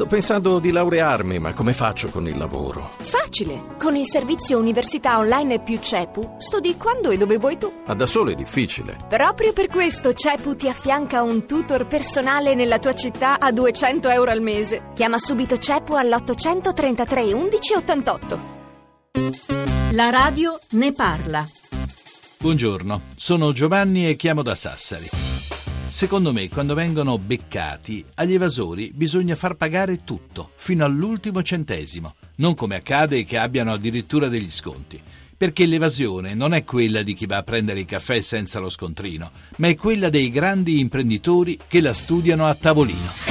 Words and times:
Sto 0.00 0.08
pensando 0.08 0.58
di 0.60 0.70
laurearmi, 0.70 1.38
ma 1.38 1.52
come 1.52 1.74
faccio 1.74 2.08
con 2.08 2.26
il 2.26 2.38
lavoro? 2.38 2.92
Facile! 3.00 3.76
Con 3.78 3.96
il 3.96 4.06
servizio 4.06 4.58
Università 4.58 5.18
Online 5.18 5.60
più 5.60 5.78
CEPU 5.78 6.36
studi 6.38 6.78
quando 6.78 7.10
e 7.10 7.18
dove 7.18 7.36
vuoi 7.36 7.58
tu. 7.58 7.70
Ma 7.84 7.92
da 7.92 8.06
solo 8.06 8.30
è 8.30 8.34
difficile. 8.34 8.96
Proprio 9.10 9.52
per 9.52 9.66
questo 9.66 10.14
CEPU 10.14 10.56
ti 10.56 10.70
affianca 10.70 11.20
un 11.20 11.44
tutor 11.44 11.86
personale 11.86 12.54
nella 12.54 12.78
tua 12.78 12.94
città 12.94 13.38
a 13.38 13.52
200 13.52 14.08
euro 14.08 14.30
al 14.30 14.40
mese. 14.40 14.84
Chiama 14.94 15.18
subito 15.18 15.58
CEPU 15.58 15.92
all'833 15.92 17.34
11 17.34 17.74
88. 17.74 18.38
La 19.90 20.08
radio 20.08 20.58
ne 20.70 20.94
parla. 20.94 21.46
Buongiorno, 22.38 23.02
sono 23.16 23.52
Giovanni 23.52 24.08
e 24.08 24.16
chiamo 24.16 24.40
da 24.40 24.54
Sassari. 24.54 25.29
Secondo 25.90 26.32
me, 26.32 26.48
quando 26.48 26.74
vengono 26.74 27.18
beccati, 27.18 28.04
agli 28.14 28.34
evasori 28.34 28.92
bisogna 28.94 29.34
far 29.34 29.56
pagare 29.56 30.04
tutto, 30.04 30.52
fino 30.54 30.84
all'ultimo 30.84 31.42
centesimo, 31.42 32.14
non 32.36 32.54
come 32.54 32.76
accade 32.76 33.24
che 33.24 33.36
abbiano 33.36 33.72
addirittura 33.72 34.28
degli 34.28 34.50
sconti. 34.50 35.00
Perché 35.36 35.66
l'evasione 35.66 36.32
non 36.32 36.54
è 36.54 36.62
quella 36.62 37.02
di 37.02 37.14
chi 37.14 37.26
va 37.26 37.38
a 37.38 37.42
prendere 37.42 37.80
il 37.80 37.86
caffè 37.86 38.20
senza 38.20 38.60
lo 38.60 38.70
scontrino, 38.70 39.32
ma 39.56 39.66
è 39.66 39.74
quella 39.74 40.10
dei 40.10 40.30
grandi 40.30 40.78
imprenditori 40.78 41.58
che 41.66 41.80
la 41.80 41.92
studiano 41.92 42.46
a 42.46 42.54
tavolino. 42.54 43.29